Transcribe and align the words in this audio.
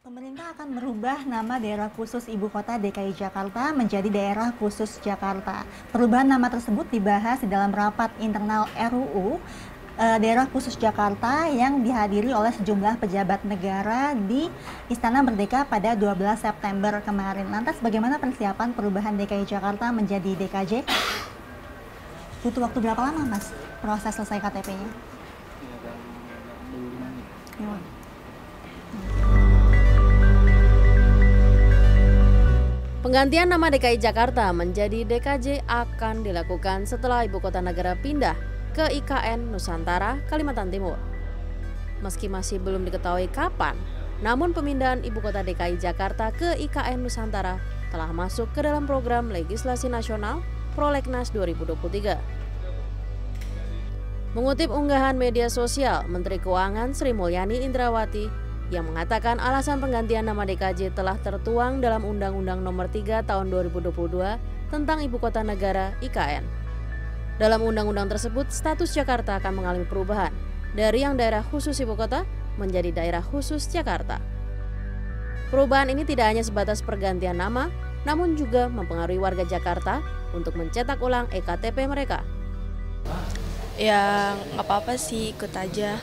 Pemerintah 0.00 0.56
akan 0.56 0.80
merubah 0.80 1.28
nama 1.28 1.60
daerah 1.60 1.92
khusus 1.92 2.24
ibu 2.24 2.48
kota 2.48 2.80
DKI 2.80 3.12
Jakarta 3.12 3.68
menjadi 3.76 4.08
daerah 4.08 4.48
khusus 4.56 4.96
Jakarta. 5.04 5.68
Perubahan 5.92 6.24
nama 6.24 6.48
tersebut 6.48 6.88
dibahas 6.88 7.44
di 7.44 7.52
dalam 7.52 7.68
rapat 7.68 8.08
internal 8.16 8.64
RUU 8.72 9.36
eh, 10.00 10.16
daerah 10.16 10.48
khusus 10.48 10.80
Jakarta 10.80 11.52
yang 11.52 11.84
dihadiri 11.84 12.32
oleh 12.32 12.48
sejumlah 12.48 12.96
pejabat 12.96 13.44
negara 13.44 14.16
di 14.16 14.48
Istana 14.88 15.20
Merdeka 15.20 15.68
pada 15.68 15.92
12 15.92 16.16
September 16.48 17.04
kemarin. 17.04 17.52
Lantas 17.52 17.76
bagaimana 17.84 18.16
persiapan 18.16 18.72
perubahan 18.72 19.20
DKI 19.20 19.44
Jakarta 19.44 19.92
menjadi 19.92 20.32
DKJ? 20.32 20.88
Butuh 22.40 22.64
waktu 22.64 22.78
berapa 22.80 23.04
lama 23.04 23.36
Mas 23.36 23.52
proses 23.84 24.16
selesai 24.16 24.40
KTP-nya? 24.48 24.88
Ya. 27.60 27.99
Penggantian 33.10 33.50
nama 33.50 33.74
DKI 33.74 33.98
Jakarta 33.98 34.54
menjadi 34.54 35.02
DKJ 35.02 35.66
akan 35.66 36.22
dilakukan 36.22 36.86
setelah 36.86 37.26
ibu 37.26 37.42
kota 37.42 37.58
negara 37.58 37.98
pindah 37.98 38.38
ke 38.70 38.86
IKN 38.86 39.50
Nusantara, 39.50 40.22
Kalimantan 40.30 40.70
Timur. 40.70 40.94
Meski 42.06 42.30
masih 42.30 42.62
belum 42.62 42.86
diketahui 42.86 43.26
kapan, 43.34 43.74
namun 44.22 44.54
pemindahan 44.54 45.02
ibu 45.02 45.18
kota 45.18 45.42
DKI 45.42 45.82
Jakarta 45.82 46.30
ke 46.30 46.54
IKN 46.54 47.02
Nusantara 47.02 47.58
telah 47.90 48.14
masuk 48.14 48.46
ke 48.54 48.62
dalam 48.62 48.86
program 48.86 49.26
legislasi 49.26 49.90
nasional 49.90 50.46
Prolegnas 50.78 51.34
2023. 51.34 52.14
Mengutip 54.38 54.70
unggahan 54.70 55.18
media 55.18 55.50
sosial, 55.50 56.06
Menteri 56.06 56.38
Keuangan 56.38 56.94
Sri 56.94 57.10
Mulyani 57.10 57.58
Indrawati 57.66 58.30
yang 58.70 58.86
mengatakan 58.86 59.42
alasan 59.42 59.82
penggantian 59.82 60.30
nama 60.30 60.46
DKJ 60.46 60.94
telah 60.94 61.18
tertuang 61.18 61.82
dalam 61.82 62.06
Undang-Undang 62.06 62.62
Nomor 62.62 62.86
3 62.86 63.26
Tahun 63.26 63.46
2022 63.50 63.90
tentang 64.70 65.02
Ibu 65.02 65.18
Kota 65.18 65.42
Negara 65.42 65.98
IKN. 65.98 66.46
Dalam 67.42 67.60
undang-undang 67.66 68.06
tersebut, 68.06 68.52
status 68.54 68.94
Jakarta 68.94 69.42
akan 69.42 69.52
mengalami 69.58 69.86
perubahan 69.88 70.30
dari 70.76 71.02
yang 71.02 71.18
daerah 71.18 71.42
khusus 71.42 71.74
ibu 71.82 71.98
kota 71.98 72.22
menjadi 72.60 72.94
daerah 72.94 73.24
khusus 73.24 73.66
Jakarta. 73.66 74.22
Perubahan 75.50 75.90
ini 75.90 76.06
tidak 76.06 76.30
hanya 76.30 76.44
sebatas 76.46 76.78
pergantian 76.78 77.40
nama, 77.40 77.72
namun 78.06 78.38
juga 78.38 78.70
mempengaruhi 78.70 79.18
warga 79.18 79.42
Jakarta 79.42 79.98
untuk 80.30 80.54
mencetak 80.54 81.02
ulang 81.02 81.26
EKTP 81.34 81.90
mereka. 81.90 82.22
Ya 83.78 84.34
nggak 84.54 84.66
apa-apa 84.66 84.98
sih 84.98 85.36
ikut 85.36 85.52
aja 85.54 86.00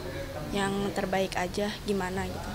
yang 0.55 0.71
terbaik 0.95 1.35
aja 1.35 1.73
gimana 1.83 2.23
gitu. 2.23 2.51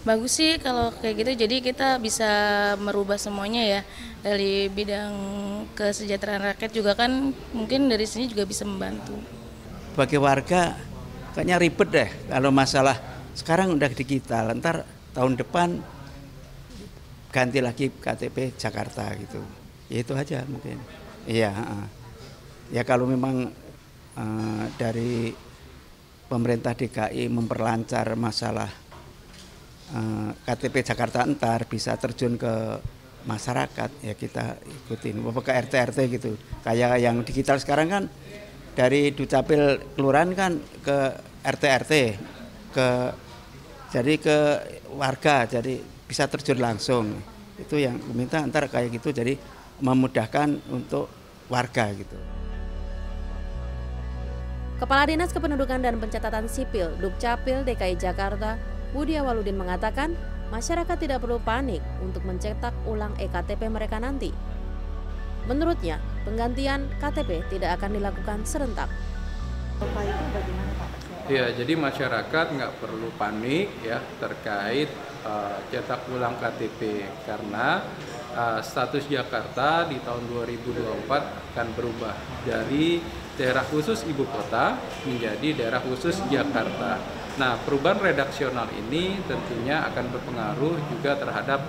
Bagus 0.00 0.40
sih 0.40 0.56
kalau 0.56 0.90
kayak 0.96 1.22
gitu 1.22 1.44
jadi 1.44 1.56
kita 1.60 2.00
bisa 2.00 2.30
merubah 2.80 3.20
semuanya 3.20 3.60
ya 3.60 3.80
dari 4.24 4.72
bidang 4.72 5.12
kesejahteraan 5.76 6.56
rakyat 6.56 6.72
juga 6.72 6.96
kan 6.96 7.36
mungkin 7.52 7.86
dari 7.92 8.08
sini 8.08 8.24
juga 8.24 8.48
bisa 8.48 8.64
membantu. 8.64 9.12
Bagi 9.92 10.16
warga 10.16 10.76
kayaknya 11.36 11.56
ribet 11.60 11.88
deh 11.92 12.10
kalau 12.32 12.48
masalah 12.48 12.96
sekarang 13.36 13.76
udah 13.76 13.92
digital, 13.92 14.56
ntar 14.56 14.88
tahun 15.12 15.36
depan 15.36 15.78
ganti 17.30 17.60
lagi 17.62 17.92
KTP 17.92 18.56
Jakarta 18.58 19.12
gitu. 19.20 19.44
Ya 19.92 20.00
itu 20.02 20.12
aja 20.16 20.42
mungkin. 20.48 20.80
Iya. 21.28 21.52
Ya 22.70 22.86
kalau 22.86 23.06
memang 23.06 23.50
uh, 24.14 24.64
dari 24.78 25.34
pemerintah 26.30 26.78
DKI 26.78 27.26
memperlancar 27.26 28.14
masalah 28.14 28.70
uh, 29.90 30.30
KTP 30.46 30.86
Jakarta 30.86 31.26
entar 31.26 31.66
bisa 31.66 31.98
terjun 31.98 32.38
ke 32.38 32.78
masyarakat 33.26 33.90
ya 34.06 34.14
kita 34.14 34.56
ikutin. 34.86 35.18
Bapak 35.20 35.50
ke 35.50 35.52
RT 35.66 35.74
RT 35.92 35.98
gitu. 36.14 36.30
Kayak 36.62 37.02
yang 37.02 37.20
digital 37.26 37.58
sekarang 37.58 37.88
kan 37.90 38.04
dari 38.78 39.10
Dukcapil 39.10 39.82
kelurahan 39.98 40.30
kan 40.32 40.52
ke 40.80 40.98
RT 41.42 41.64
RT 41.84 41.92
ke 42.70 42.88
jadi 43.90 44.14
ke 44.14 44.38
warga 44.94 45.50
jadi 45.50 45.82
bisa 46.06 46.30
terjun 46.30 46.62
langsung. 46.62 47.18
Itu 47.58 47.76
yang 47.76 47.98
meminta 48.08 48.40
antar 48.40 48.70
kayak 48.70 48.94
gitu 48.94 49.10
jadi 49.10 49.36
memudahkan 49.82 50.70
untuk 50.70 51.10
warga 51.50 51.90
gitu. 51.92 52.39
Kepala 54.80 55.04
Dinas 55.04 55.28
Kependudukan 55.36 55.84
dan 55.84 56.00
Pencatatan 56.00 56.48
Sipil 56.48 56.88
Dukcapil 57.04 57.68
DKI 57.68 58.00
Jakarta, 58.00 58.56
Budi 58.96 59.12
Awaludin 59.12 59.60
mengatakan, 59.60 60.16
masyarakat 60.48 60.96
tidak 60.96 61.20
perlu 61.20 61.36
panik 61.36 61.84
untuk 62.00 62.24
mencetak 62.24 62.72
ulang 62.88 63.12
EKTP 63.20 63.68
mereka 63.68 64.00
nanti. 64.00 64.32
Menurutnya, 65.44 66.00
penggantian 66.24 66.88
KTP 66.96 67.44
tidak 67.52 67.76
akan 67.76 68.00
dilakukan 68.00 68.40
serentak. 68.48 68.88
Ya, 71.28 71.52
jadi 71.52 71.76
masyarakat 71.76 72.46
nggak 72.56 72.72
perlu 72.80 73.12
panik 73.20 73.68
ya 73.84 74.00
terkait 74.16 74.88
uh, 75.28 75.60
cetak 75.68 76.08
ulang 76.08 76.40
KTP 76.40 77.04
karena 77.28 77.84
uh, 78.32 78.64
status 78.64 79.04
Jakarta 79.12 79.84
di 79.92 80.00
tahun 80.00 80.24
2024 80.32 81.04
akan 81.52 81.68
berubah 81.76 82.16
dari 82.48 83.20
daerah 83.38 83.62
khusus 83.66 84.02
ibu 84.06 84.26
kota 84.26 84.78
menjadi 85.06 85.48
daerah 85.56 85.80
khusus 85.82 86.18
Jakarta. 86.30 86.98
Nah, 87.38 87.56
perubahan 87.62 88.02
redaksional 88.02 88.68
ini 88.74 89.16
tentunya 89.24 89.86
akan 89.86 90.12
berpengaruh 90.12 90.76
juga 90.92 91.16
terhadap 91.16 91.60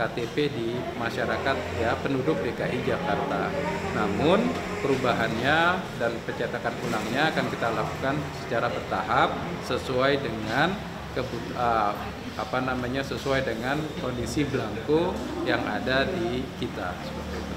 KTP 0.00 0.36
di 0.48 0.68
masyarakat 0.96 1.56
ya 1.76 1.92
penduduk 2.00 2.40
DKI 2.40 2.88
Jakarta. 2.88 3.52
Namun 3.92 4.48
perubahannya 4.80 5.76
dan 6.00 6.12
pencetakan 6.24 6.72
ulangnya 6.88 7.28
akan 7.36 7.46
kita 7.52 7.68
lakukan 7.68 8.16
secara 8.40 8.72
bertahap 8.72 9.28
sesuai 9.68 10.24
dengan 10.24 10.72
kebut, 11.12 11.52
uh, 11.52 11.92
apa 12.40 12.58
namanya 12.64 13.04
sesuai 13.04 13.44
dengan 13.44 13.76
kondisi 14.00 14.48
belangko 14.48 15.12
yang 15.44 15.60
ada 15.68 16.08
di 16.08 16.40
kita 16.56 16.96
seperti 17.04 17.36
itu. 17.36 17.49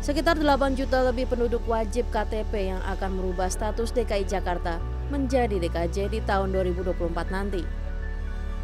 Sekitar 0.00 0.40
8 0.40 0.80
juta 0.80 1.04
lebih 1.04 1.28
penduduk 1.28 1.60
wajib 1.68 2.08
KTP 2.08 2.72
yang 2.72 2.80
akan 2.88 3.20
merubah 3.20 3.52
status 3.52 3.92
DKI 3.92 4.24
Jakarta 4.24 4.80
menjadi 5.12 5.60
DKJ 5.60 6.08
di 6.08 6.24
tahun 6.24 6.56
2024 6.56 7.28
nanti. 7.28 7.60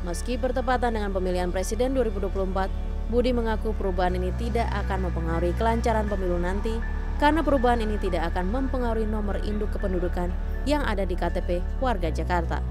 Meski 0.09 0.41
bertepatan 0.41 0.97
dengan 0.97 1.13
pemilihan 1.13 1.53
presiden 1.53 1.93
2024, 1.93 2.73
Budi 3.13 3.37
mengaku 3.37 3.77
perubahan 3.77 4.17
ini 4.17 4.33
tidak 4.41 4.65
akan 4.73 5.13
mempengaruhi 5.13 5.53
kelancaran 5.61 6.09
pemilu 6.09 6.41
nanti 6.41 6.73
karena 7.21 7.45
perubahan 7.45 7.85
ini 7.85 8.01
tidak 8.01 8.33
akan 8.33 8.49
mempengaruhi 8.49 9.05
nomor 9.05 9.37
induk 9.45 9.69
kependudukan 9.77 10.33
yang 10.65 10.89
ada 10.89 11.05
di 11.05 11.21
KTP 11.21 11.61
warga 11.85 12.09
Jakarta. 12.09 12.65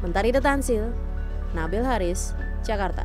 Mentari 0.00 0.32
Detansil, 0.32 0.96
Nabil 1.52 1.84
Haris, 1.84 2.32
Jakarta. 2.64 3.04